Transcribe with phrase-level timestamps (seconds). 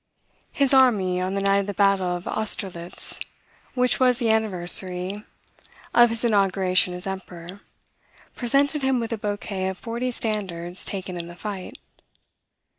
[0.51, 3.19] His army, on the night of the battle of Austerlitz,
[3.75, 5.23] which was the anniversary
[5.93, 7.61] of his inauguration as Emperor,
[8.35, 11.77] presented him with a bouquet of forty standards taken in the fight.